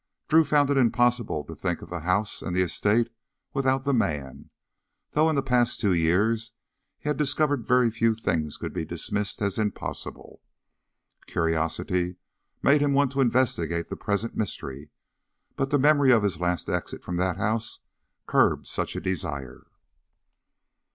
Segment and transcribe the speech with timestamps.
[0.27, 3.11] Drew found it impossible to think of the house and the estate
[3.53, 4.49] without the man,
[5.11, 6.53] though in the past two years
[6.97, 10.41] he had discovered very few things could be dismissed as impossible.
[11.27, 12.15] Curiosity
[12.63, 14.89] made him want to investigate the present mystery.
[15.55, 17.81] But the memory of his last exit from that house
[18.25, 19.67] curbed such a desire.